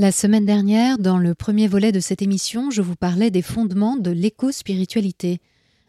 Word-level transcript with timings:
La 0.00 0.12
semaine 0.12 0.46
dernière, 0.46 0.96
dans 0.96 1.18
le 1.18 1.34
premier 1.34 1.68
volet 1.68 1.92
de 1.92 2.00
cette 2.00 2.22
émission, 2.22 2.70
je 2.70 2.80
vous 2.80 2.96
parlais 2.96 3.30
des 3.30 3.42
fondements 3.42 3.98
de 3.98 4.10
l'éco-spiritualité, 4.10 5.40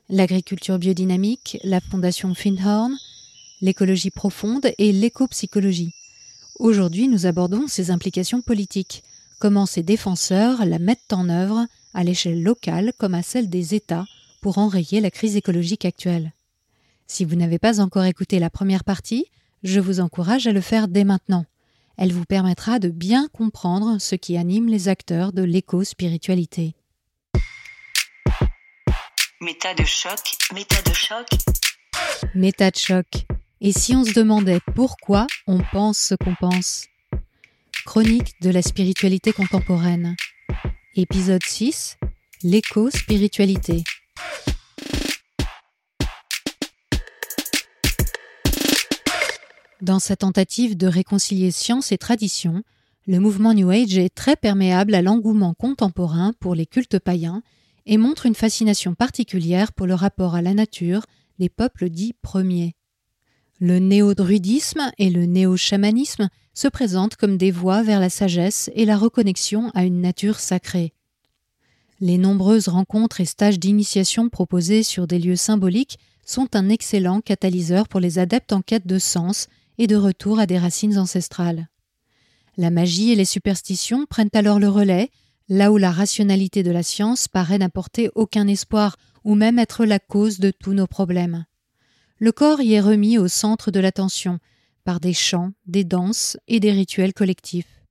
l'agriculture 0.09 0.79
biodynamique, 0.79 1.57
la 1.63 1.79
fondation 1.79 2.36
Findhorn, 2.36 2.94
l'écologie 3.62 4.12
profonde 4.12 4.70
et 4.78 4.92
l'éco-psychologie. 4.92 5.94
Aujourd'hui, 6.60 7.08
nous 7.08 7.26
abordons 7.26 7.70
ses 7.70 7.89
implications 7.89 8.42
politiques, 8.42 9.02
comment 9.39 9.66
ses 9.66 9.82
défenseurs 9.82 10.66
la 10.66 10.78
mettent 10.78 11.14
en 11.14 11.30
œuvre 11.30 11.66
à 11.93 12.04
l'échelle 12.04 12.43
locale 12.43 12.91
comme 12.98 13.14
à 13.14 13.23
celle 13.23 13.50
des 13.50 13.75
États 13.75 14.04
pour 14.41 14.57
enrayer 14.57 15.00
la 15.00 15.09
crise 15.09 15.38
écologique 15.38 15.86
actuelle. 15.86 16.34
Si 17.07 17.23
vous 17.23 17.38
n'avez 17.38 17.59
pas 17.59 17.80
encore 17.80 18.04
écouté 18.04 18.39
la 18.39 18.50
première 18.50 18.84
partie, 18.84 19.28
je 19.64 19.80
vous 19.80 20.02
encourage 20.02 20.48
à 20.48 20.52
le 20.52 20.59
faire 20.59 20.89
dès 20.89 21.05
maintenant. 21.05 21.46
Elle 22.04 22.13
vous 22.13 22.25
permettra 22.25 22.79
de 22.79 22.89
bien 22.89 23.27
comprendre 23.27 24.02
ce 24.02 24.15
qui 24.15 24.36
anime 24.36 24.67
les 24.67 24.88
acteurs 24.88 25.34
de 25.34 25.43
l'éco-spiritualité. 25.43 26.73
Méta 29.39 29.76
de 29.76 29.85
choc, 29.85 30.20
méta 30.52 30.81
de 30.81 30.95
choc. 30.95 31.27
Méta 32.34 32.71
de 32.71 32.76
choc. 32.76 33.05
Et 33.62 33.71
si 33.71 33.95
on 33.95 34.03
se 34.03 34.13
demandait 34.13 34.62
pourquoi 34.73 35.27
on 35.45 35.59
pense 35.71 35.99
ce 35.99 36.16
qu'on 36.16 36.34
pense? 36.34 36.88
Chronique 37.85 38.34
de 38.41 38.49
la 38.49 38.63
spiritualité 38.63 39.31
contemporaine. 39.31 40.15
Épisode 40.95 41.43
6. 41.45 41.98
L'éco-spiritualité. 42.41 43.84
Dans 49.81 49.98
sa 49.98 50.16
tentative 50.16 50.77
de 50.77 50.85
réconcilier 50.85 51.49
science 51.49 51.91
et 51.91 51.98
tradition, 51.98 52.62
le 53.08 53.20
mouvement 53.20 53.55
New 53.55 53.71
Age 53.71 53.98
est 53.98 54.13
très 54.13 54.35
perméable 54.35 54.94
à 54.94 55.02
l'engouement 55.02 55.55
contemporain 55.55 56.34
pour 56.40 56.54
les 56.54 56.67
cultes 56.67 56.99
païens 56.99 57.41
et 57.87 57.98
montre 57.98 58.27
une 58.27 58.35
fascination 58.35 58.93
particulière 58.93 59.74
pour 59.74 59.87
le 59.87 59.96
rapport 59.96 60.35
à 60.35 60.43
la 60.43 60.54
nature 60.54 61.02
des 61.40 61.49
peuples 61.49 61.90
dits 61.90 62.13
premiers. 62.21 62.76
Le 63.59 63.79
néo-druidisme 63.79 64.91
et 65.00 65.09
le 65.09 65.25
néo-chamanisme 65.25 66.29
se 66.53 66.68
présentent 66.68 67.16
comme 67.16 67.38
des 67.38 67.50
voies 67.50 67.81
vers 67.81 68.00
la 68.00 68.12
sagesse 68.12 68.69
et 68.75 68.85
la 68.85 68.97
reconnexion 68.97 69.72
à 69.74 69.84
une 69.84 70.02
nature 70.02 70.40
sacrée. 70.40 70.94
Les 72.00 72.19
nombreuses 72.19 72.68
rencontres 72.68 73.19
et 73.19 73.25
stages 73.25 73.59
d'initiation 73.59 74.29
proposés 74.29 74.84
sur 74.84 75.07
des 75.07 75.18
lieux 75.18 75.35
symboliques 75.35 75.97
sont 76.24 76.56
un 76.56 76.69
excellent 76.69 77.19
catalyseur 77.22 77.88
pour 77.88 78.00
les 78.00 78.19
adeptes 78.19 78.53
en 78.53 78.62
quête 78.62 78.85
de 78.85 79.00
sens 79.00 79.47
et 79.81 79.88
de 79.88 79.96
retour 79.96 80.38
à 80.38 80.46
des 80.46 80.59
racines 80.59 81.00
ancestrales. 81.00 81.68
La 82.56 82.69
magie 82.69 83.12
et 83.12 83.16
les 83.16 83.25
superstitions 83.25 84.06
prennent 84.06 84.29
alors 84.35 84.59
le 84.59 84.69
relais, 84.69 85.09
là 85.50 85.72
où 85.72 85.78
la 85.78 85.90
rationalité 85.90 86.62
de 86.62 86.69
la 86.69 86.84
science 86.84 87.28
paraît 87.28 87.57
n'apporter 87.57 88.12
aucun 88.13 88.47
espoir 88.47 88.96
ou 89.24 89.34
même 89.34 89.57
être 89.57 89.85
la 89.85 89.97
cause 89.97 90.40
de 90.40 90.52
tous 90.52 90.74
nos 90.74 90.85
problèmes. 90.85 91.46
Le 92.19 92.31
corps 92.31 92.62
y 92.62 92.74
est 92.74 92.79
remis 92.79 93.18
au 93.18 93.28
centre 93.28 93.72
de 93.72 93.79
l'attention, 93.79 94.38
par 94.84 95.00
des 95.00 95.13
chants, 95.13 95.52
des 95.66 95.84
danses 95.84 96.38
et 96.47 96.59
des 96.59 96.72
rituels 96.72 97.16
collectifs. 97.16 97.81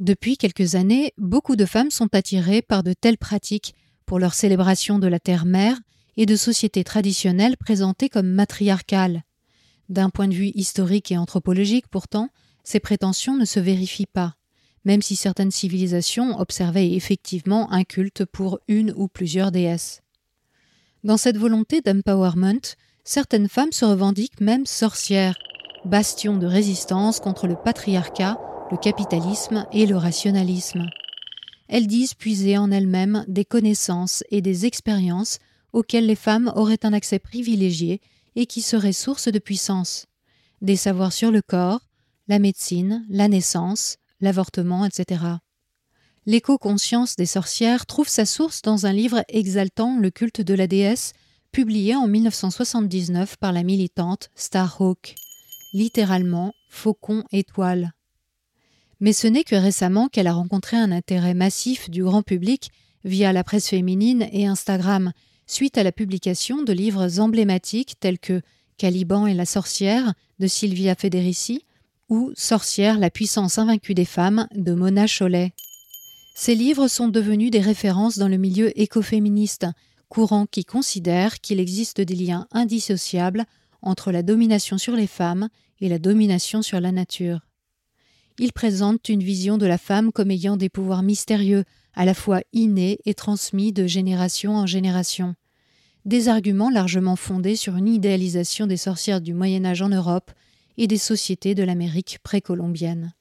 Depuis 0.00 0.36
quelques 0.36 0.74
années, 0.74 1.12
beaucoup 1.16 1.54
de 1.54 1.64
femmes 1.64 1.92
sont 1.92 2.12
attirées 2.12 2.60
par 2.60 2.82
de 2.82 2.92
telles 2.92 3.18
pratiques 3.18 3.76
pour 4.04 4.18
leur 4.18 4.34
célébration 4.34 4.98
de 4.98 5.06
la 5.06 5.20
terre-mère 5.20 5.78
et 6.16 6.26
de 6.26 6.34
sociétés 6.34 6.82
traditionnelles 6.82 7.56
présentées 7.56 8.08
comme 8.08 8.28
matriarcales, 8.28 9.22
d'un 9.88 10.10
point 10.10 10.28
de 10.28 10.34
vue 10.34 10.52
historique 10.54 11.12
et 11.12 11.18
anthropologique, 11.18 11.88
pourtant, 11.88 12.30
ces 12.64 12.80
prétentions 12.80 13.36
ne 13.36 13.44
se 13.44 13.60
vérifient 13.60 14.06
pas, 14.06 14.34
même 14.84 15.02
si 15.02 15.16
certaines 15.16 15.50
civilisations 15.50 16.38
observaient 16.38 16.92
effectivement 16.92 17.70
un 17.72 17.84
culte 17.84 18.24
pour 18.24 18.58
une 18.68 18.92
ou 18.96 19.08
plusieurs 19.08 19.52
déesses. 19.52 20.02
Dans 21.04 21.16
cette 21.16 21.38
volonté 21.38 21.80
d'empowerment, 21.80 22.74
certaines 23.04 23.48
femmes 23.48 23.72
se 23.72 23.84
revendiquent 23.84 24.40
même 24.40 24.66
sorcières, 24.66 25.38
bastions 25.84 26.36
de 26.36 26.46
résistance 26.46 27.20
contre 27.20 27.46
le 27.46 27.56
patriarcat, 27.56 28.38
le 28.70 28.76
capitalisme 28.76 29.66
et 29.72 29.86
le 29.86 29.96
rationalisme. 29.96 30.86
Elles 31.68 31.86
disent 31.86 32.14
puiser 32.14 32.58
en 32.58 32.70
elles-mêmes 32.70 33.24
des 33.28 33.44
connaissances 33.44 34.24
et 34.30 34.42
des 34.42 34.66
expériences 34.66 35.38
auxquelles 35.72 36.06
les 36.06 36.14
femmes 36.14 36.52
auraient 36.56 36.84
un 36.84 36.92
accès 36.92 37.18
privilégié 37.18 38.00
et 38.38 38.46
qui 38.46 38.62
serait 38.62 38.92
source 38.92 39.26
de 39.26 39.40
puissance. 39.40 40.06
Des 40.62 40.76
savoirs 40.76 41.12
sur 41.12 41.32
le 41.32 41.42
corps, 41.42 41.80
la 42.28 42.38
médecine, 42.38 43.04
la 43.10 43.26
naissance, 43.26 43.96
l'avortement, 44.20 44.84
etc. 44.84 45.24
L'éco-conscience 46.24 47.16
des 47.16 47.26
sorcières 47.26 47.84
trouve 47.84 48.06
sa 48.06 48.24
source 48.24 48.62
dans 48.62 48.86
un 48.86 48.92
livre 48.92 49.24
exaltant 49.28 49.98
le 49.98 50.10
culte 50.10 50.40
de 50.40 50.54
la 50.54 50.68
déesse, 50.68 51.14
publié 51.50 51.96
en 51.96 52.06
1979 52.06 53.38
par 53.38 53.52
la 53.52 53.64
militante 53.64 54.30
Starhawk, 54.36 55.16
littéralement 55.72 56.54
faucon 56.68 57.24
étoile. 57.32 57.92
Mais 59.00 59.12
ce 59.12 59.26
n'est 59.26 59.44
que 59.44 59.56
récemment 59.56 60.06
qu'elle 60.06 60.28
a 60.28 60.32
rencontré 60.32 60.76
un 60.76 60.92
intérêt 60.92 61.34
massif 61.34 61.90
du 61.90 62.04
grand 62.04 62.22
public 62.22 62.70
via 63.04 63.32
la 63.32 63.42
presse 63.42 63.68
féminine 63.68 64.28
et 64.30 64.46
Instagram, 64.46 65.12
suite 65.48 65.78
à 65.78 65.82
la 65.82 65.92
publication 65.92 66.62
de 66.62 66.72
livres 66.72 67.18
emblématiques 67.20 67.94
tels 67.98 68.18
que 68.18 68.42
Caliban 68.76 69.26
et 69.26 69.34
la 69.34 69.46
sorcière 69.46 70.14
de 70.38 70.46
Sylvia 70.46 70.94
Federici 70.94 71.64
ou 72.08 72.32
Sorcière, 72.36 72.98
la 72.98 73.10
puissance 73.10 73.58
invaincue 73.58 73.94
des 73.94 74.04
femmes 74.04 74.46
de 74.54 74.72
Mona 74.72 75.06
Chollet. 75.06 75.52
Ces 76.34 76.54
livres 76.54 76.86
sont 76.86 77.08
devenus 77.08 77.50
des 77.50 77.60
références 77.60 78.18
dans 78.18 78.28
le 78.28 78.36
milieu 78.36 78.78
écoféministe, 78.80 79.66
courant 80.08 80.46
qui 80.46 80.64
considère 80.64 81.40
qu'il 81.40 81.60
existe 81.60 82.00
des 82.00 82.14
liens 82.14 82.46
indissociables 82.52 83.44
entre 83.82 84.12
la 84.12 84.22
domination 84.22 84.78
sur 84.78 84.94
les 84.94 85.06
femmes 85.06 85.48
et 85.80 85.88
la 85.88 85.98
domination 85.98 86.62
sur 86.62 86.80
la 86.80 86.92
nature. 86.92 87.40
Ils 88.38 88.52
présentent 88.52 89.08
une 89.08 89.22
vision 89.22 89.58
de 89.58 89.66
la 89.66 89.78
femme 89.78 90.12
comme 90.12 90.30
ayant 90.30 90.56
des 90.56 90.68
pouvoirs 90.68 91.02
mystérieux, 91.02 91.64
à 91.94 92.04
la 92.04 92.14
fois 92.14 92.40
innés 92.52 93.00
et 93.04 93.14
transmis 93.14 93.72
de 93.72 93.86
génération 93.86 94.54
en 94.54 94.66
génération. 94.66 95.34
Des 96.08 96.30
arguments 96.30 96.70
largement 96.70 97.16
fondés 97.16 97.54
sur 97.54 97.76
une 97.76 97.86
idéalisation 97.86 98.66
des 98.66 98.78
sorcières 98.78 99.20
du 99.20 99.34
Moyen 99.34 99.66
Âge 99.66 99.82
en 99.82 99.90
Europe 99.90 100.30
et 100.78 100.86
des 100.86 100.96
sociétés 100.96 101.54
de 101.54 101.62
l'Amérique 101.62 102.18
précolombienne. 102.22 103.12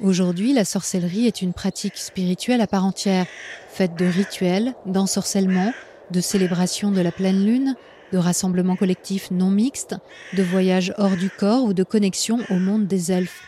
Aujourd'hui, 0.00 0.52
la 0.52 0.64
sorcellerie 0.64 1.28
est 1.28 1.40
une 1.40 1.52
pratique 1.52 1.96
spirituelle 1.96 2.62
à 2.62 2.66
part 2.66 2.84
entière, 2.84 3.28
faite 3.68 3.96
de 3.96 4.06
rituels, 4.06 4.74
d'ensorcellement, 4.86 5.72
de 6.10 6.20
célébrations 6.20 6.90
de 6.90 7.00
la 7.00 7.12
pleine 7.12 7.46
lune, 7.46 7.76
de 8.10 8.18
rassemblements 8.18 8.74
collectifs 8.74 9.30
non 9.30 9.52
mixtes, 9.52 9.94
de 10.36 10.42
voyages 10.42 10.92
hors 10.98 11.16
du 11.16 11.30
corps 11.30 11.62
ou 11.62 11.74
de 11.74 11.84
connexion 11.84 12.40
au 12.50 12.58
monde 12.58 12.88
des 12.88 13.12
elfes. 13.12 13.44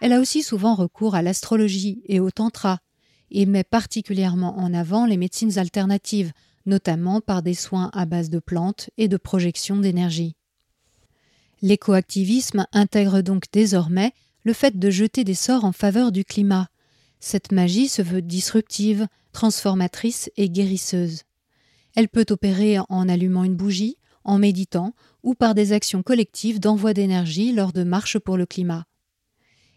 Elle 0.00 0.14
a 0.14 0.20
aussi 0.20 0.42
souvent 0.42 0.74
recours 0.74 1.14
à 1.14 1.20
l'astrologie 1.20 2.00
et 2.06 2.20
au 2.20 2.30
tantra, 2.30 2.78
et 3.30 3.44
met 3.44 3.64
particulièrement 3.64 4.58
en 4.58 4.72
avant 4.72 5.04
les 5.04 5.18
médecines 5.18 5.58
alternatives, 5.58 6.32
notamment 6.66 7.20
par 7.20 7.42
des 7.42 7.54
soins 7.54 7.90
à 7.92 8.06
base 8.06 8.30
de 8.30 8.38
plantes 8.38 8.90
et 8.96 9.08
de 9.08 9.16
projection 9.16 9.76
d'énergie. 9.76 10.36
L'écoactivisme 11.62 12.66
intègre 12.72 13.20
donc 13.20 13.44
désormais 13.52 14.12
le 14.44 14.52
fait 14.52 14.78
de 14.78 14.90
jeter 14.90 15.24
des 15.24 15.34
sorts 15.34 15.64
en 15.64 15.72
faveur 15.72 16.12
du 16.12 16.24
climat. 16.24 16.68
Cette 17.18 17.52
magie 17.52 17.88
se 17.88 18.00
veut 18.00 18.22
disruptive, 18.22 19.06
transformatrice 19.32 20.30
et 20.36 20.48
guérisseuse. 20.48 21.22
Elle 21.94 22.08
peut 22.08 22.26
opérer 22.30 22.78
en 22.88 23.08
allumant 23.08 23.44
une 23.44 23.56
bougie, 23.56 23.98
en 24.24 24.38
méditant 24.38 24.94
ou 25.22 25.34
par 25.34 25.54
des 25.54 25.72
actions 25.72 26.02
collectives 26.02 26.60
d'envoi 26.60 26.94
d'énergie 26.94 27.52
lors 27.52 27.72
de 27.72 27.84
marches 27.84 28.18
pour 28.18 28.36
le 28.36 28.46
climat. 28.46 28.86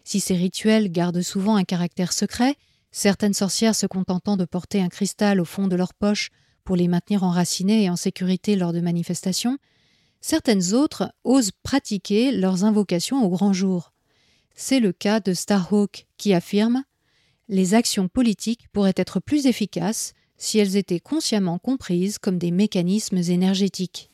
Si 0.04 0.20
ces 0.20 0.36
rituels 0.36 0.92
gardent 0.92 1.22
souvent 1.22 1.56
un 1.56 1.64
caractère 1.64 2.14
secret, 2.14 2.56
certaines 2.92 3.34
sorcières 3.34 3.76
se 3.76 3.86
contentant 3.86 4.38
de 4.38 4.46
porter 4.46 4.82
un 4.82 4.90
cristal 4.90 5.40
au 5.40 5.46
fond 5.46 5.68
de 5.68 5.76
leur 5.76 5.94
poche 5.94 6.30
pour 6.64 6.76
les 6.76 6.88
maintenir 6.88 7.24
enracinés 7.24 7.84
et 7.84 7.90
en 7.90 7.96
sécurité 7.96 8.56
lors 8.56 8.74
de 8.74 8.80
manifestations, 8.80 9.58
certaines 10.22 10.74
autres 10.74 11.14
osent 11.24 11.52
pratiquer 11.64 12.32
leurs 12.32 12.64
invocations 12.64 13.24
au 13.24 13.30
grand 13.30 13.54
jour. 13.54 13.94
C'est 14.56 14.80
le 14.80 14.94
cas 14.94 15.20
de 15.20 15.34
Starhawk 15.34 16.08
qui 16.18 16.34
affirme 16.34 16.84
Les 17.50 17.74
actions 17.74 18.08
politiques 18.08 18.68
pourraient 18.72 18.94
être 18.96 19.20
plus 19.20 19.46
efficaces 19.46 20.14
si 20.38 20.60
elles 20.60 20.78
étaient 20.78 21.00
consciemment 21.00 21.60
comprises 21.60 22.18
comme 22.18 22.38
des 22.38 22.52
mécanismes 22.52 23.18
énergétiques. 23.18 24.10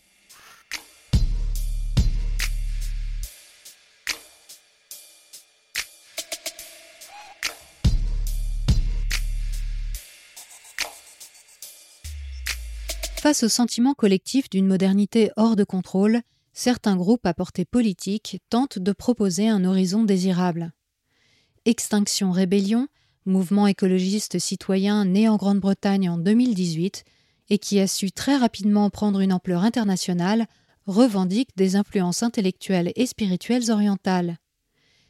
Face 13.30 13.44
au 13.44 13.48
sentiment 13.48 13.94
collectif 13.94 14.50
d'une 14.50 14.66
modernité 14.66 15.30
hors 15.36 15.56
de 15.56 15.64
contrôle, 15.64 16.22
certains 16.52 16.96
groupes 16.96 17.28
à 17.28 17.36
portée 17.36 17.64
politique 17.64 18.42
tentent 18.50 18.80
de 18.80 18.92
proposer 18.92 19.48
un 19.48 19.66
horizon 19.66 20.04
désirable. 20.04 20.74
Extinction 21.66 22.32
Rébellion, 22.32 22.88
mouvement 23.28 23.68
écologiste 23.68 24.40
citoyen 24.40 25.06
né 25.06 25.30
en 25.30 25.36
Grande-Bretagne 25.36 26.10
en 26.10 26.18
2018 26.18 27.04
et 27.52 27.60
qui 27.60 27.80
a 27.80 27.86
su 27.86 28.12
très 28.12 28.36
rapidement 28.36 28.90
prendre 28.90 29.20
une 29.20 29.32
ampleur 29.34 29.64
internationale, 29.64 30.48
revendique 30.88 31.56
des 31.56 31.76
influences 31.76 32.24
intellectuelles 32.24 32.94
et 32.96 33.06
spirituelles 33.06 33.70
orientales. 33.70 34.40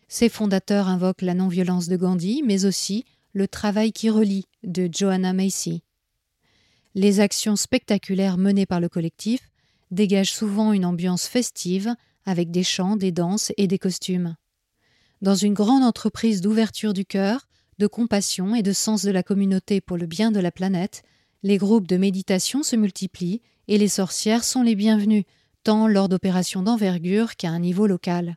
Ses 0.09 0.27
fondateurs 0.27 0.89
invoquent 0.89 1.21
la 1.21 1.35
non-violence 1.35 1.87
de 1.87 1.95
Gandhi, 1.95 2.43
mais 2.45 2.65
aussi 2.65 3.05
le 3.31 3.47
travail 3.47 3.93
qui 3.93 4.09
relie 4.09 4.43
de 4.63 4.89
Joanna 4.91 5.31
Macy. 5.31 5.83
Les 7.01 7.21
actions 7.21 7.55
spectaculaires 7.55 8.37
menées 8.37 8.65
par 8.65 8.81
le 8.81 8.89
collectif 8.89 9.39
dégagent 9.89 10.33
souvent 10.33 10.73
une 10.73 10.83
ambiance 10.83 11.27
festive 11.27 11.95
avec 12.25 12.51
des 12.51 12.65
chants, 12.65 12.97
des 12.97 13.13
danses 13.13 13.53
et 13.55 13.67
des 13.67 13.79
costumes. 13.79 14.35
Dans 15.21 15.33
une 15.33 15.53
grande 15.53 15.85
entreprise 15.85 16.41
d'ouverture 16.41 16.91
du 16.91 17.05
cœur, 17.05 17.47
de 17.77 17.87
compassion 17.87 18.53
et 18.53 18.63
de 18.63 18.73
sens 18.73 19.03
de 19.03 19.11
la 19.11 19.23
communauté 19.23 19.79
pour 19.79 19.95
le 19.95 20.07
bien 20.07 20.29
de 20.29 20.41
la 20.41 20.51
planète, 20.51 21.03
les 21.41 21.55
groupes 21.55 21.87
de 21.87 21.95
méditation 21.95 22.63
se 22.63 22.75
multiplient 22.75 23.41
et 23.69 23.77
les 23.77 23.87
sorcières 23.87 24.43
sont 24.43 24.61
les 24.61 24.75
bienvenues, 24.75 25.23
tant 25.63 25.87
lors 25.87 26.09
d'opérations 26.09 26.63
d'envergure 26.63 27.37
qu'à 27.37 27.47
un 27.47 27.59
niveau 27.59 27.87
local. 27.87 28.35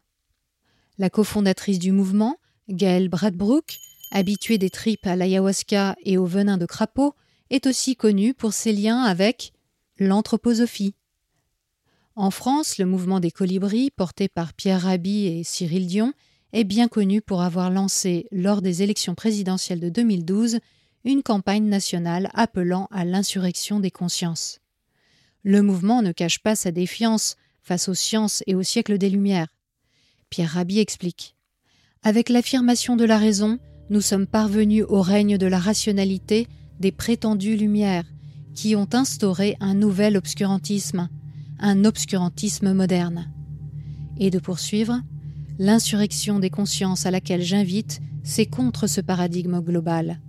La 0.99 1.11
cofondatrice 1.11 1.81
du 1.81 1.91
mouvement, 1.91 2.37
Gail 2.69 3.09
Bradbrook, 3.09 3.79
habituée 4.13 4.59
des 4.59 4.71
tripes 4.71 5.09
à 5.09 5.17
l'ayahuasca 5.17 5.97
et 6.05 6.17
au 6.17 6.27
venin 6.27 6.59
de 6.59 6.67
crapaud, 6.67 7.17
est 7.53 7.67
aussi 7.67 7.95
connue 7.95 8.35
pour 8.35 8.55
ses 8.55 8.73
liens 8.73 9.03
avec 9.03 9.53
l'anthroposophie. 9.99 10.95
En 12.17 12.31
France, 12.31 12.79
le 12.79 12.87
mouvement 12.87 13.21
des 13.21 13.31
colibris, 13.31 13.91
porté 13.91 14.29
par 14.29 14.55
Pierre 14.55 14.83
Rabhi 14.83 15.27
et 15.27 15.45
Cyril 15.45 15.87
Dion, 15.87 16.15
est 16.55 16.65
bien 16.65 16.89
connu 16.89 17.21
pour 17.21 17.43
avoir 17.43 17.71
lancé, 17.71 18.27
lors 18.33 18.63
des 18.63 18.83
élections 18.83 19.15
présidentielles 19.15 19.81
de 19.81 19.91
2012, 19.91 20.59
une 21.05 21.23
campagne 21.23 21.69
nationale 21.69 22.31
appelant 22.33 22.89
à 22.91 23.05
l'insurrection 23.05 23.81
des 23.81 23.91
consciences. 23.91 24.61
Le 25.43 25.61
mouvement 25.61 26.01
ne 26.01 26.13
cache 26.13 26.39
pas 26.39 26.57
sa 26.57 26.71
défiance 26.71 27.37
face 27.63 27.89
aux 27.89 27.95
sciences 27.95 28.43
et 28.47 28.55
au 28.55 28.63
siècle 28.63 28.97
des 28.97 29.11
Lumières. 29.11 29.55
Pierre 30.31 30.53
Rabhi 30.53 30.79
explique 30.79 31.35
Avec 32.03 32.31
l'affirmation 32.31 32.97
de 32.97 33.05
la 33.05 33.19
raison, 33.19 33.59
nous 33.91 34.01
sommes 34.01 34.27
parvenus 34.27 34.85
au 34.89 35.03
règne 35.03 35.37
de 35.37 35.47
la 35.47 35.59
rationalité 35.59 36.47
des 36.83 36.93
prétendues 36.93 37.57
Lumières, 37.57 38.05
qui 38.55 38.75
ont 38.75 38.89
instauré 38.93 39.57
un 39.61 39.73
nouvel 39.73 40.17
obscurantisme, 40.17 41.09
un 41.61 41.85
obscurantisme 41.85 42.75
moderne. 42.75 43.33
Et 44.19 44.31
de 44.31 44.41
poursuivre 44.41 45.01
L'insurrection 45.59 46.41
des 46.41 46.51
consciences 46.51 47.07
à 47.07 47.13
laquelle 47.13 47.43
j'invite, 47.43 48.01
c'est 48.25 48.47
contre 48.47 48.89
ce 48.89 49.01
paradigme 49.01 49.61
global. 49.61 50.21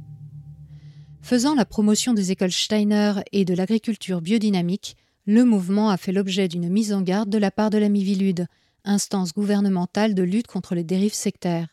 Faisant 1.21 1.55
la 1.55 1.65
promotion 1.65 2.13
des 2.13 2.31
écoles 2.31 2.51
Steiner 2.51 3.13
et 3.31 3.45
de 3.45 3.55
l'agriculture 3.55 4.21
biodynamique, 4.21 4.95
le 5.25 5.45
mouvement 5.45 5.89
a 5.89 5.97
fait 5.97 6.11
l'objet 6.11 6.47
d'une 6.47 6.69
mise 6.69 6.93
en 6.93 7.01
garde 7.01 7.29
de 7.29 7.37
la 7.39 7.49
part 7.49 7.71
de 7.71 7.79
la 7.79 7.89
Mivilude, 7.89 8.45
instance 8.83 9.33
gouvernementale 9.33 10.13
de 10.13 10.23
lutte 10.23 10.47
contre 10.47 10.75
les 10.75 10.83
dérives 10.83 11.15
sectaires. 11.15 11.72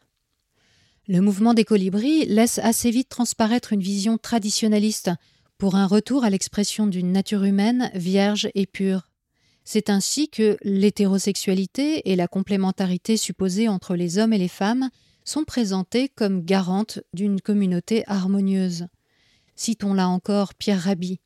Le 1.12 1.20
mouvement 1.20 1.54
des 1.54 1.64
colibris 1.64 2.24
laisse 2.26 2.60
assez 2.60 2.88
vite 2.92 3.08
transparaître 3.08 3.72
une 3.72 3.82
vision 3.82 4.16
traditionnaliste 4.16 5.10
pour 5.58 5.74
un 5.74 5.88
retour 5.88 6.22
à 6.22 6.30
l'expression 6.30 6.86
d'une 6.86 7.10
nature 7.10 7.42
humaine 7.42 7.90
vierge 7.94 8.48
et 8.54 8.64
pure. 8.64 9.08
C'est 9.64 9.90
ainsi 9.90 10.28
que 10.28 10.56
l'hétérosexualité 10.62 12.12
et 12.12 12.14
la 12.14 12.28
complémentarité 12.28 13.16
supposée 13.16 13.66
entre 13.66 13.96
les 13.96 14.18
hommes 14.18 14.32
et 14.32 14.38
les 14.38 14.46
femmes 14.46 14.88
sont 15.24 15.42
présentées 15.42 16.08
comme 16.08 16.44
garantes 16.44 17.00
d'une 17.12 17.40
communauté 17.40 18.04
harmonieuse. 18.06 18.86
Citons 19.56 19.94
là 19.94 20.08
encore 20.08 20.54
Pierre 20.54 20.82
Rabhi. 20.82 21.18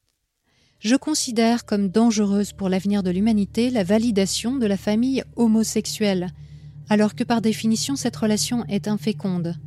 Je 0.78 0.96
considère 0.96 1.66
comme 1.66 1.90
dangereuse 1.90 2.54
pour 2.54 2.70
l'avenir 2.70 3.02
de 3.02 3.10
l'humanité 3.10 3.68
la 3.68 3.84
validation 3.84 4.56
de 4.56 4.64
la 4.64 4.78
famille 4.78 5.22
homosexuelle, 5.36 6.28
alors 6.88 7.14
que 7.14 7.22
par 7.22 7.42
définition 7.42 7.96
cette 7.96 8.16
relation 8.16 8.64
est 8.64 8.88
inféconde. 8.88 9.58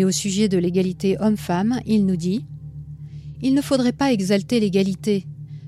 Et 0.00 0.04
au 0.06 0.10
sujet 0.10 0.48
de 0.48 0.56
l'égalité 0.56 1.18
homme-femme, 1.20 1.78
il 1.84 2.06
nous 2.06 2.16
dit 2.16 2.46
Il 3.42 3.52
ne 3.52 3.60
faudrait 3.60 3.92
pas 3.92 4.14
exalter 4.14 4.58
l'égalité. 4.58 5.26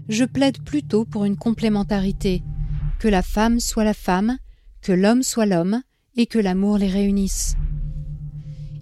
Je 0.09 0.25
plaide 0.25 0.63
plutôt 0.65 1.05
pour 1.05 1.27
une 1.27 1.37
complémentarité, 1.37 2.43
que 2.99 3.09
la 3.09 3.21
femme 3.21 3.61
soit 3.61 3.85
la 3.85 3.93
femme, 3.93 4.39
que 4.81 4.93
l'homme 4.93 5.23
soit 5.23 5.45
l'homme, 5.45 5.83
et 6.17 6.25
que 6.25 6.39
l'amour 6.39 6.79
les 6.79 6.89
réunisse. 6.89 7.57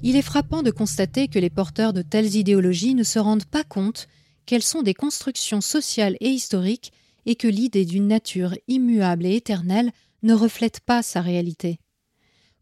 Il 0.04 0.14
est 0.14 0.22
frappant 0.22 0.62
de 0.62 0.70
constater 0.70 1.26
que 1.26 1.40
les 1.40 1.50
porteurs 1.50 1.92
de 1.92 2.02
telles 2.02 2.36
idéologies 2.36 2.94
ne 2.94 3.02
se 3.02 3.18
rendent 3.18 3.44
pas 3.44 3.64
compte 3.64 4.06
qu'elles 4.46 4.62
sont 4.62 4.82
des 4.82 4.94
constructions 4.94 5.60
sociales 5.60 6.16
et 6.20 6.28
historiques 6.28 6.92
et 7.26 7.34
que 7.34 7.48
l'idée 7.48 7.84
d'une 7.84 8.06
nature 8.06 8.54
immuable 8.68 9.26
et 9.26 9.34
éternelle 9.34 9.90
ne 10.22 10.32
reflète 10.32 10.78
pas 10.78 11.02
sa 11.02 11.20
réalité. 11.20 11.80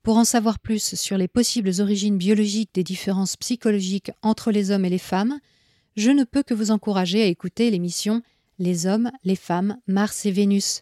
Pour 0.08 0.16
en 0.16 0.24
savoir 0.24 0.58
plus 0.58 0.94
sur 0.94 1.18
les 1.18 1.28
possibles 1.28 1.70
origines 1.80 2.16
biologiques 2.16 2.70
des 2.72 2.82
différences 2.82 3.36
psychologiques 3.36 4.10
entre 4.22 4.50
les 4.50 4.70
hommes 4.70 4.86
et 4.86 4.88
les 4.88 4.96
femmes, 4.96 5.38
je 5.98 6.10
ne 6.10 6.24
peux 6.24 6.42
que 6.42 6.54
vous 6.54 6.70
encourager 6.70 7.22
à 7.22 7.26
écouter 7.26 7.70
l'émission 7.70 8.22
Les 8.58 8.86
hommes, 8.86 9.10
les 9.22 9.36
femmes, 9.36 9.76
Mars 9.86 10.24
et 10.24 10.30
Vénus, 10.30 10.80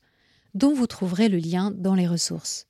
dont 0.55 0.73
vous 0.73 0.87
trouverez 0.87 1.29
le 1.29 1.39
lien 1.39 1.73
dans 1.73 1.97
les 1.97 2.07
ressources. 2.07 2.69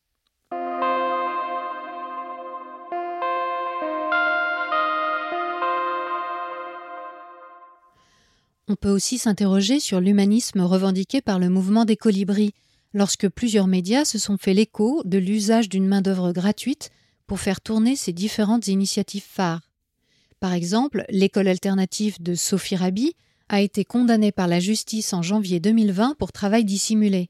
On 8.67 8.76
peut 8.81 8.88
aussi 8.88 9.19
s'interroger 9.19 9.79
sur 9.79 10.00
l'humanisme 10.00 10.62
revendiqué 10.62 11.20
par 11.20 11.38
le 11.38 11.50
mouvement 11.50 11.85
des 11.85 11.99
colibris, 11.99 12.55
lorsque 12.96 13.28
plusieurs 13.28 13.66
médias 13.66 14.06
se 14.06 14.19
sont 14.19 14.38
fait 14.38 14.54
l'écho 14.54 15.02
de 15.04 15.19
l'usage 15.19 15.69
d'une 15.69 15.87
main-d'œuvre 15.87 16.32
gratuite 16.32 16.88
pour 17.26 17.40
faire 17.40 17.60
tourner 17.60 17.94
ces 17.94 18.14
différentes 18.14 18.69
initiatives 18.69 19.26
phares. 19.28 19.69
Par 20.40 20.54
exemple, 20.54 21.04
l'école 21.10 21.48
alternative 21.48 22.22
de 22.22 22.34
Sophie 22.34 22.75
Rabi 22.75 23.12
a 23.50 23.60
été 23.60 23.84
condamnée 23.84 24.32
par 24.32 24.48
la 24.48 24.60
justice 24.60 25.12
en 25.12 25.20
janvier 25.20 25.60
2020 25.60 26.14
pour 26.19 26.32
travail 26.32 26.64
dissimulé. 26.64 27.28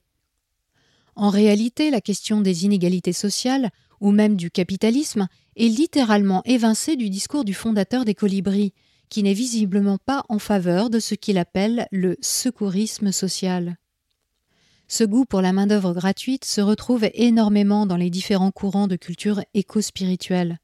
En 1.17 1.31
réalité, 1.31 1.91
la 1.91 2.01
question 2.01 2.41
des 2.41 2.65
inégalités 2.65 3.13
sociales, 3.13 3.71
ou 4.01 4.13
même 4.13 4.37
du 4.37 4.53
capitalisme, 4.53 5.27
est 5.57 5.67
littéralement 5.67 6.43
évincée 6.45 6.95
du 6.95 7.11
discours 7.11 7.45
du 7.45 7.55
fondateur 7.55 8.05
des 8.05 8.15
colibris, 8.15 8.73
qui 9.09 9.25
n'est 9.25 9.35
visiblement 9.35 9.99
pas 9.99 10.25
en 10.29 10.39
faveur 10.39 10.91
de 10.91 11.01
ce 11.01 11.17
qu'il 11.17 11.39
appelle 11.39 11.89
le 11.91 12.17
secourisme 12.21 13.11
social. 13.11 13.79
Ce 14.89 15.03
goût 15.03 15.25
pour 15.25 15.41
la 15.41 15.53
main-d'œuvre 15.53 15.95
gratuite 15.95 16.45
se 16.45 16.61
retrouve 16.61 17.09
énormément 17.15 17.87
dans 17.87 17.97
les 17.97 18.11
différents 18.11 18.53
courants 18.53 18.87
de 18.87 18.95
culture 18.95 19.43
éco-spirituelle, 19.53 20.59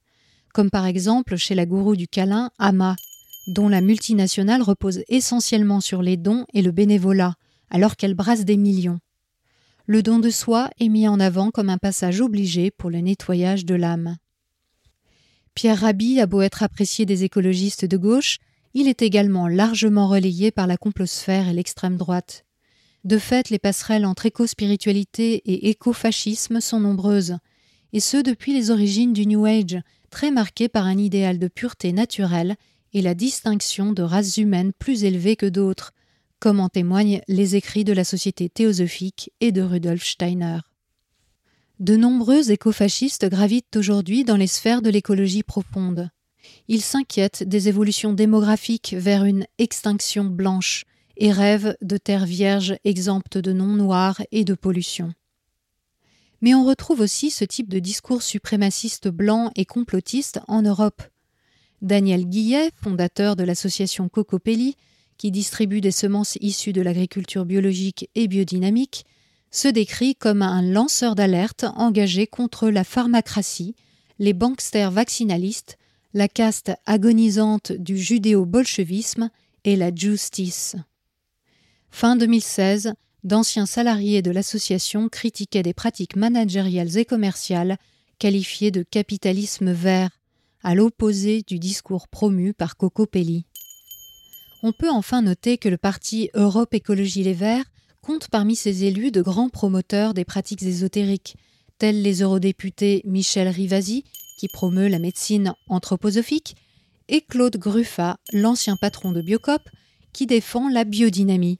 comme 0.54 0.70
par 0.70 0.86
exemple 0.86 1.36
chez 1.36 1.56
la 1.56 1.66
gourou 1.66 1.96
du 1.96 2.06
câlin, 2.06 2.50
Ama, 2.58 2.94
dont 3.48 3.68
la 3.68 3.80
multinationale 3.80 4.62
repose 4.62 5.02
essentiellement 5.08 5.80
sur 5.80 6.02
les 6.02 6.16
dons 6.16 6.46
et 6.54 6.62
le 6.62 6.70
bénévolat, 6.70 7.34
alors 7.70 7.96
qu'elle 7.96 8.14
brasse 8.14 8.44
des 8.44 8.56
millions. 8.56 9.00
Le 9.86 10.04
don 10.04 10.20
de 10.20 10.30
soi 10.30 10.70
est 10.78 10.88
mis 10.88 11.08
en 11.08 11.18
avant 11.18 11.50
comme 11.50 11.68
un 11.68 11.78
passage 11.78 12.20
obligé 12.20 12.70
pour 12.70 12.90
le 12.90 12.98
nettoyage 12.98 13.64
de 13.64 13.74
l'âme. 13.74 14.16
Pierre 15.54 15.80
Rabhi 15.80 16.20
a 16.20 16.26
beau 16.26 16.42
être 16.42 16.62
apprécié 16.62 17.06
des 17.06 17.24
écologistes 17.24 17.84
de 17.84 17.96
gauche, 17.96 18.38
il 18.72 18.86
est 18.86 19.02
également 19.02 19.48
largement 19.48 20.06
relayé 20.06 20.52
par 20.52 20.68
la 20.68 20.76
complosphère 20.76 21.48
et 21.48 21.52
l'extrême 21.52 21.96
droite. 21.96 22.44
De 23.04 23.18
fait, 23.18 23.50
les 23.50 23.58
passerelles 23.58 24.06
entre 24.06 24.26
éco-spiritualité 24.26 25.42
et 25.44 25.70
éco-fascisme 25.70 26.60
sont 26.60 26.80
nombreuses, 26.80 27.36
et 27.92 28.00
ce 28.00 28.16
depuis 28.16 28.52
les 28.52 28.70
origines 28.70 29.12
du 29.12 29.26
New 29.26 29.44
Age, 29.44 29.80
très 30.10 30.30
marqué 30.30 30.68
par 30.68 30.86
un 30.86 30.96
idéal 30.96 31.38
de 31.38 31.48
pureté 31.48 31.92
naturelle 31.92 32.56
et 32.92 33.02
la 33.02 33.14
distinction 33.14 33.92
de 33.92 34.02
races 34.02 34.36
humaines 34.36 34.72
plus 34.78 35.04
élevées 35.04 35.36
que 35.36 35.46
d'autres, 35.46 35.92
comme 36.38 36.60
en 36.60 36.68
témoignent 36.68 37.22
les 37.28 37.56
écrits 37.56 37.84
de 37.84 37.92
la 37.92 38.04
Société 38.04 38.48
théosophique 38.48 39.32
et 39.40 39.52
de 39.52 39.62
Rudolf 39.62 40.04
Steiner. 40.04 40.58
De 41.80 41.96
nombreux 41.96 42.52
écofascistes 42.52 43.28
gravitent 43.28 43.76
aujourd'hui 43.76 44.24
dans 44.24 44.36
les 44.36 44.46
sphères 44.46 44.82
de 44.82 44.90
l'écologie 44.90 45.42
profonde. 45.42 46.10
Ils 46.68 46.82
s'inquiètent 46.82 47.42
des 47.42 47.68
évolutions 47.68 48.12
démographiques 48.12 48.94
vers 48.96 49.24
une 49.24 49.46
extinction 49.58 50.24
blanche 50.24 50.84
et 51.16 51.32
rêvent 51.32 51.76
de 51.82 51.96
terres 51.96 52.26
vierges 52.26 52.76
exemptes 52.84 53.38
de 53.38 53.52
noms 53.52 53.74
noirs 53.76 54.22
et 54.30 54.44
de 54.44 54.54
pollution. 54.54 55.12
Mais 56.40 56.54
on 56.54 56.64
retrouve 56.64 57.00
aussi 57.00 57.30
ce 57.30 57.44
type 57.44 57.68
de 57.68 57.78
discours 57.78 58.22
suprémaciste 58.22 59.08
blanc 59.08 59.52
et 59.54 59.64
complotiste 59.64 60.40
en 60.48 60.62
Europe. 60.62 61.02
Daniel 61.82 62.26
Guillet, 62.26 62.70
fondateur 62.82 63.36
de 63.36 63.44
l'association 63.44 64.08
Cocopelli, 64.08 64.76
qui 65.18 65.30
distribue 65.30 65.80
des 65.80 65.92
semences 65.92 66.36
issues 66.40 66.72
de 66.72 66.82
l'agriculture 66.82 67.44
biologique 67.44 68.10
et 68.14 68.26
biodynamique, 68.26 69.06
se 69.52 69.68
décrit 69.68 70.16
comme 70.16 70.42
un 70.42 70.62
lanceur 70.62 71.14
d'alerte 71.14 71.64
engagé 71.76 72.26
contre 72.26 72.70
la 72.70 72.84
pharmacratie, 72.84 73.76
les 74.18 74.32
banksters 74.32 74.90
vaccinalistes, 74.90 75.78
la 76.14 76.26
caste 76.26 76.72
agonisante 76.86 77.72
du 77.72 77.98
judéo-bolchevisme 77.98 79.30
et 79.64 79.76
la 79.76 79.94
justice. 79.94 80.76
Fin 81.94 82.16
2016, 82.16 82.94
d'anciens 83.22 83.66
salariés 83.66 84.22
de 84.22 84.32
l'association 84.32 85.08
critiquaient 85.08 85.62
des 85.62 85.74
pratiques 85.74 86.16
managériales 86.16 86.96
et 86.96 87.04
commerciales 87.04 87.76
qualifiées 88.18 88.70
de 88.72 88.82
capitalisme 88.82 89.70
vert, 89.70 90.10
à 90.64 90.74
l'opposé 90.74 91.42
du 91.46 91.58
discours 91.58 92.08
promu 92.08 92.54
par 92.54 92.76
Coco 92.76 93.06
Pelli. 93.06 93.44
On 94.62 94.72
peut 94.72 94.90
enfin 94.90 95.22
noter 95.22 95.58
que 95.58 95.68
le 95.68 95.76
parti 95.76 96.30
Europe 96.34 96.72
Écologie 96.74 97.22
Les 97.22 97.34
Verts 97.34 97.70
compte 98.00 98.28
parmi 98.28 98.56
ses 98.56 98.84
élus 98.84 99.12
de 99.12 99.22
grands 99.22 99.50
promoteurs 99.50 100.14
des 100.14 100.24
pratiques 100.24 100.62
ésotériques, 100.62 101.36
tels 101.78 102.00
les 102.00 102.22
eurodéputés 102.22 103.02
Michel 103.04 103.48
Rivasi, 103.48 104.04
qui 104.38 104.48
promeut 104.48 104.88
la 104.88 104.98
médecine 104.98 105.54
anthroposophique, 105.68 106.56
et 107.08 107.20
Claude 107.20 107.58
Gruffat, 107.58 108.18
l'ancien 108.32 108.76
patron 108.76 109.12
de 109.12 109.20
Biocop, 109.20 109.62
qui 110.12 110.26
défend 110.26 110.68
la 110.68 110.84
biodynamie. 110.84 111.58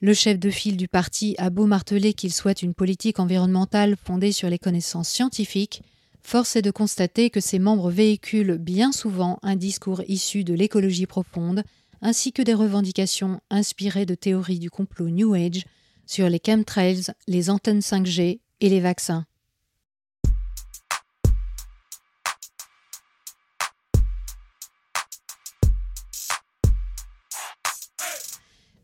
Le 0.00 0.12
chef 0.12 0.38
de 0.38 0.50
file 0.50 0.76
du 0.76 0.88
parti 0.88 1.34
a 1.38 1.48
beau 1.48 1.64
marteler 1.64 2.12
qu'il 2.12 2.32
souhaite 2.32 2.62
une 2.62 2.74
politique 2.74 3.18
environnementale 3.18 3.96
fondée 3.96 4.32
sur 4.32 4.50
les 4.50 4.58
connaissances 4.58 5.08
scientifiques, 5.08 5.82
force 6.22 6.56
est 6.56 6.62
de 6.62 6.70
constater 6.70 7.30
que 7.30 7.40
ses 7.40 7.58
membres 7.58 7.90
véhiculent 7.90 8.58
bien 8.58 8.92
souvent 8.92 9.38
un 9.42 9.56
discours 9.56 10.02
issu 10.06 10.44
de 10.44 10.52
l'écologie 10.52 11.06
profonde, 11.06 11.62
ainsi 12.02 12.32
que 12.32 12.42
des 12.42 12.52
revendications 12.52 13.40
inspirées 13.48 14.04
de 14.04 14.14
théories 14.14 14.58
du 14.58 14.68
complot 14.68 15.08
New 15.08 15.32
Age 15.32 15.64
sur 16.04 16.28
les 16.28 16.40
chemtrails, 16.44 17.06
les 17.26 17.48
antennes 17.48 17.80
5G 17.80 18.40
et 18.60 18.68
les 18.68 18.80
vaccins. 18.80 19.24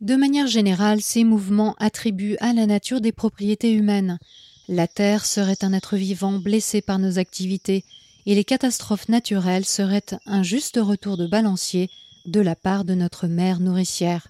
De 0.03 0.17
manière 0.17 0.49
générale, 0.49 1.01
ces 1.01 1.23
mouvements 1.23 1.77
attribuent 1.79 2.37
à 2.41 2.53
la 2.53 2.67
nature 2.67 3.01
des 3.01 3.13
propriétés 3.13 3.73
humaines. 3.73 4.19
La 4.67 4.89
Terre 4.89 5.25
serait 5.25 5.63
un 5.63 5.73
être 5.73 5.97
vivant 5.97 6.41
blessé 6.41 6.83
par 6.83 6.99
nos 6.99 7.21
activités, 7.21 7.85
et 8.27 8.35
les 8.35 8.43
catastrophes 8.43 9.09
naturelles 9.09 9.65
seraient 9.65 10.19
un 10.27 10.43
juste 10.43 10.81
retour 10.83 11.17
de 11.17 11.29
balancier 11.29 11.89
de 12.27 12.41
la 12.41 12.57
part 12.57 12.85
de 12.85 12.95
notre 12.95 13.29
mère 13.29 13.61
nourricière. 13.61 14.27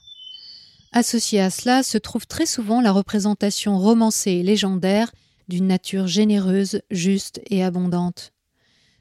Associée 0.92 1.40
à 1.40 1.48
cela 1.48 1.82
se 1.82 1.96
trouve 1.96 2.26
très 2.26 2.44
souvent 2.44 2.82
la 2.82 2.92
représentation 2.92 3.78
romancée 3.78 4.32
et 4.32 4.42
légendaire 4.42 5.10
d'une 5.48 5.68
nature 5.68 6.06
généreuse, 6.06 6.82
juste 6.90 7.40
et 7.48 7.64
abondante. 7.64 8.34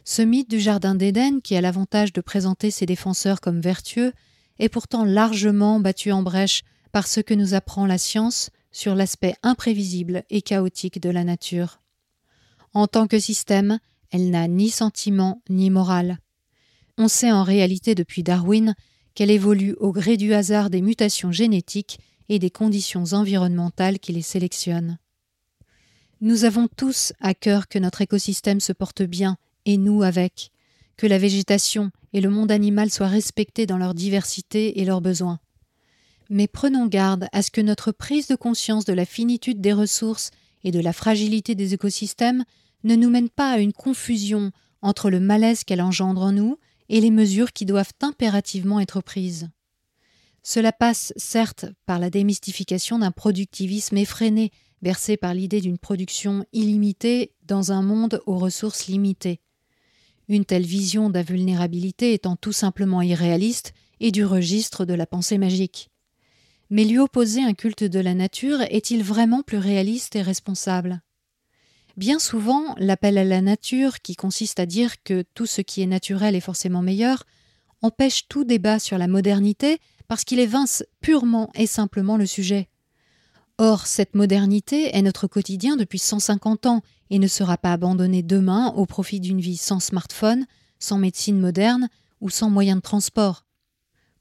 Ce 0.06 0.22
mythe 0.22 0.50
du 0.50 0.62
Jardin 0.62 0.96
d'Éden, 0.96 1.42
qui 1.42 1.58
a 1.58 1.62
l'avantage 1.62 2.14
de 2.14 2.22
présenter 2.22 2.72
ses 2.72 2.86
défenseurs 2.86 3.42
comme 3.42 3.60
vertueux, 3.60 4.14
est 4.62 4.70
pourtant 4.70 5.04
largement 5.04 5.80
battue 5.80 6.12
en 6.12 6.22
brèche 6.22 6.62
par 6.92 7.08
ce 7.08 7.20
que 7.20 7.34
nous 7.34 7.54
apprend 7.56 7.86
la 7.86 7.98
science 7.98 8.52
sur 8.72 8.96
l'aspect 8.96 9.36
imprévisible 9.44 10.24
et 10.30 10.42
chaotique 10.42 11.02
de 11.02 11.10
la 11.10 11.24
nature. 11.24 11.82
En 12.74 12.88
tant 12.88 13.08
que 13.08 13.20
système, 13.20 13.80
elle 14.12 14.30
n'a 14.30 14.48
ni 14.48 14.70
sentiment 14.70 15.42
ni 15.50 15.70
morale. 15.70 16.20
On 16.98 17.08
sait 17.08 17.32
en 17.32 17.44
réalité 17.44 17.96
depuis 17.96 18.24
Darwin 18.24 18.76
qu'elle 19.16 19.32
évolue 19.32 19.76
au 19.80 19.92
gré 19.92 20.16
du 20.16 20.34
hasard 20.34 20.70
des 20.70 20.82
mutations 20.82 21.32
génétiques 21.32 22.00
et 22.30 22.40
des 22.40 22.52
conditions 22.52 23.04
environnementales 23.12 24.00
qui 24.00 24.14
les 24.14 24.22
sélectionnent. 24.22 25.00
Nous 26.22 26.46
avons 26.46 26.68
tous 26.68 27.14
à 27.20 27.34
cœur 27.34 27.68
que 27.68 27.80
notre 27.80 28.02
écosystème 28.02 28.60
se 28.60 28.74
porte 28.74 29.02
bien, 29.02 29.38
et 29.66 29.78
nous 29.78 30.04
avec, 30.04 30.52
que 30.98 31.08
la 31.08 31.18
végétation 31.18 31.92
et 32.14 32.22
le 32.22 32.30
monde 32.30 32.52
animal 32.52 32.90
soient 32.90 33.08
respectés 33.08 33.66
dans 33.66 33.78
leur 33.78 33.94
diversité 33.94 34.80
et 34.80 34.86
leurs 34.86 35.02
besoins. 35.02 35.40
Mais 36.30 36.48
prenons 36.48 36.88
garde 36.88 37.28
à 37.32 37.42
ce 37.42 37.52
que 37.52 37.62
notre 37.62 37.92
prise 37.92 38.28
de 38.28 38.36
conscience 38.36 38.86
de 38.86 38.94
la 38.94 39.06
finitude 39.06 39.62
des 39.62 39.74
ressources 39.74 40.32
et 40.64 40.72
de 40.72 40.80
la 40.80 40.94
fragilité 40.94 41.56
des 41.56 41.74
écosystèmes 41.74 42.44
ne 42.84 42.96
nous 42.96 43.10
mène 43.10 43.30
pas 43.30 43.52
à 43.52 43.58
une 43.58 43.74
confusion 43.74 44.52
entre 44.82 45.10
le 45.10 45.20
malaise 45.20 45.64
qu'elle 45.64 45.82
engendre 45.82 46.22
en 46.22 46.32
nous 46.32 46.58
et 46.90 47.02
les 47.02 47.12
mesures 47.12 47.54
qui 47.54 47.66
doivent 47.66 47.94
impérativement 48.02 48.80
être 48.80 49.02
prises. 49.02 49.50
Cela 50.44 50.72
passe 50.72 51.14
certes 51.18 51.66
par 51.86 52.00
la 52.00 52.10
démystification 52.10 53.00
d'un 53.00 53.12
productivisme 53.12 53.98
effréné, 53.98 54.52
versé 54.82 55.16
par 55.16 55.34
l'idée 55.34 55.62
d'une 55.62 55.78
production 55.78 56.46
illimitée 56.52 57.34
dans 57.44 57.72
un 57.72 57.84
monde 57.84 58.22
aux 58.26 58.38
ressources 58.38 58.88
limitées 58.88 59.40
une 60.32 60.46
telle 60.46 60.66
vision 60.66 61.10
de 61.10 61.16
la 61.16 61.24
vulnérabilité 61.24 62.14
étant 62.14 62.38
tout 62.38 62.54
simplement 62.54 63.02
irréaliste 63.02 63.74
et 64.00 64.12
du 64.12 64.24
registre 64.24 64.86
de 64.86 64.94
la 64.94 65.06
pensée 65.06 65.38
magique. 65.38 65.90
Mais 66.70 66.86
lui 66.86 67.00
opposer 67.00 67.44
un 67.44 67.54
culte 67.54 67.84
de 67.84 68.00
la 68.00 68.14
nature 68.14 68.62
est-il 68.62 69.04
vraiment 69.04 69.44
plus 69.44 69.58
réaliste 69.58 70.16
et 70.16 70.22
responsable? 70.22 71.02
Bien 71.98 72.18
souvent, 72.18 72.74
l'appel 72.78 73.18
à 73.18 73.26
la 73.26 73.42
nature, 73.42 74.00
qui 74.00 74.16
consiste 74.16 74.62
à 74.62 74.66
dire 74.66 75.04
que 75.04 75.26
tout 75.34 75.46
ce 75.46 75.60
qui 75.60 75.82
est 75.82 75.88
naturel 75.88 76.34
est 76.34 76.40
forcément 76.40 76.82
meilleur, 76.82 77.26
empêche 77.82 78.30
tout 78.30 78.46
débat 78.46 78.80
sur 78.80 78.98
la 78.98 79.10
modernité 79.10 79.80
parce 80.08 80.24
qu'il 80.24 80.40
évince 80.40 80.86
purement 81.02 81.50
et 81.56 81.68
simplement 81.68 82.16
le 82.16 82.26
sujet. 82.26 82.70
Or, 83.58 83.86
cette 83.86 84.16
modernité 84.16 84.96
est 84.96 85.02
notre 85.02 85.28
quotidien 85.28 85.76
depuis 85.76 86.00
150 86.00 86.68
ans 86.68 86.82
et 87.12 87.20
ne 87.20 87.28
sera 87.28 87.58
pas 87.58 87.74
abandonnée 87.74 88.24
demain 88.24 88.74
au 88.76 88.88
profit 88.88 89.20
d'une 89.20 89.42
vie 89.42 89.58
sans 89.58 89.80
smartphone, 89.80 90.48
sans 90.80 90.98
médecine 90.98 91.40
moderne 91.40 91.90
ou 92.22 92.30
sans 92.30 92.50
moyens 92.50 92.78
de 92.78 92.82
transport. 92.82 93.46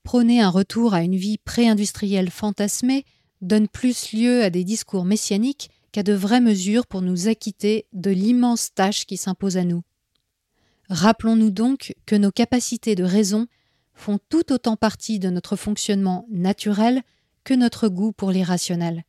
Prôner 0.03 0.43
un 0.43 0.51
retour 0.51 0.93
à 0.93 1.03
une 1.03 1.17
vie 1.17 1.39
pré-industrielle 1.39 2.31
fantasmée 2.31 3.05
donne 3.41 3.69
plus 3.69 4.13
lieu 4.13 4.43
à 4.43 4.51
des 4.51 4.65
discours 4.65 5.05
messianiques 5.05 5.71
qu'à 5.93 6.03
de 6.03 6.13
vraies 6.13 6.41
mesures 6.41 6.87
pour 6.87 7.01
nous 7.01 7.29
acquitter 7.29 7.87
de 7.93 8.11
l'immense 8.11 8.75
tâche 8.75 9.07
qui 9.07 9.17
s'impose 9.17 9.57
à 9.57 9.65
nous. 9.65 9.83
Rappelons-nous 10.89 11.51
donc 11.51 11.95
que 12.07 12.17
nos 12.17 12.33
capacités 12.33 12.97
de 12.97 13.05
raison 13.05 13.47
font 13.95 14.19
tout 14.29 14.53
autant 14.53 14.77
partie 14.77 15.21
de 15.21 15.31
notre 15.31 15.55
fonctionnement 15.55 16.27
naturel 16.31 17.03
que 17.45 17.55
notre 17.55 17.89
goût 17.89 18.13
pour 18.13 18.33
l'irrationnel. 18.33 19.05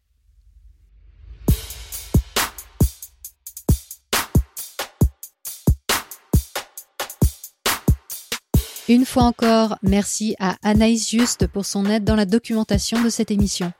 Une 8.89 9.05
fois 9.05 9.23
encore, 9.23 9.77
merci 9.83 10.35
à 10.39 10.57
Anaïs 10.63 11.09
Juste 11.09 11.47
pour 11.47 11.65
son 11.65 11.85
aide 11.85 12.03
dans 12.03 12.15
la 12.15 12.25
documentation 12.25 13.01
de 13.01 13.09
cette 13.09 13.31
émission. 13.31 13.71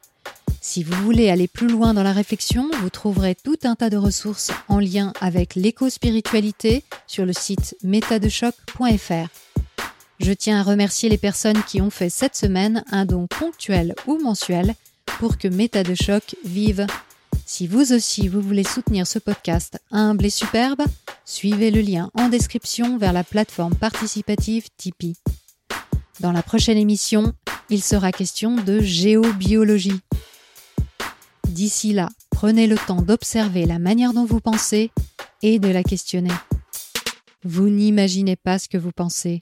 Si 0.62 0.84
vous 0.84 0.96
voulez 1.04 1.32
aller 1.32 1.48
plus 1.48 1.68
loin 1.68 1.96
dans 1.96 2.04
la 2.04 2.14
réflexion, 2.14 2.70
vous 2.82 2.92
trouverez 2.92 3.36
tout 3.36 3.58
un 3.64 3.76
tas 3.76 3.90
de 3.90 3.98
ressources 3.98 4.52
en 4.68 4.80
lien 4.80 5.12
avec 5.20 5.56
l'éco-spiritualité 5.56 6.84
sur 7.08 7.26
le 7.26 7.34
site 7.34 7.76
métadechoc.fr. 7.84 9.28
Je 10.20 10.34
tiens 10.34 10.60
à 10.60 10.64
remercier 10.64 11.10
les 11.10 11.18
personnes 11.18 11.64
qui 11.64 11.82
ont 11.82 11.90
fait 11.90 12.12
cette 12.12 12.36
semaine 12.36 12.84
un 12.92 13.06
don 13.06 13.26
ponctuel 13.26 13.96
ou 14.06 14.20
mensuel 14.20 14.76
pour 15.18 15.40
que 15.40 15.48
Méta 15.48 15.82
vive. 16.46 16.86
Si 17.48 17.66
vous 17.66 17.92
aussi 17.92 18.28
vous 18.28 18.42
voulez 18.42 18.64
soutenir 18.64 19.08
ce 19.08 19.18
podcast 19.18 19.80
humble 19.90 20.26
et 20.26 20.30
superbe, 20.30 20.84
suivez 21.32 21.72
le 21.72 21.80
lien 21.80 22.12
en 22.14 22.28
description 22.28 22.98
vers 22.98 23.14
la 23.14 23.24
plateforme 23.24 23.76
participative 23.76 24.68
Tipeee. 24.76 25.16
Dans 26.20 26.34
la 26.34 26.44
prochaine 26.44 26.78
émission, 26.78 27.34
il 27.70 27.82
sera 27.82 28.12
question 28.12 28.58
de 28.58 28.82
géobiologie. 28.82 30.02
D'ici 31.48 31.94
là, 31.94 32.10
prenez 32.32 32.68
le 32.68 32.76
temps 32.76 33.02
d'observer 33.02 33.66
la 33.66 33.80
manière 33.80 34.14
dont 34.14 34.26
vous 34.26 34.42
pensez 34.42 34.92
et 35.42 35.58
de 35.58 35.70
la 35.70 35.84
questionner. 35.84 36.34
Vous 37.44 37.70
n'imaginez 37.70 38.36
pas 38.36 38.60
ce 38.60 38.68
que 38.68 38.78
vous 38.78 38.92
pensez. 38.92 39.42